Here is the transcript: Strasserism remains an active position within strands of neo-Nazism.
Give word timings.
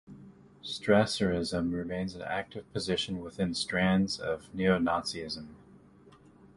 Strasserism 0.63 1.71
remains 1.73 2.15
an 2.15 2.23
active 2.23 2.73
position 2.73 3.19
within 3.19 3.53
strands 3.53 4.19
of 4.19 4.51
neo-Nazism. 4.51 5.49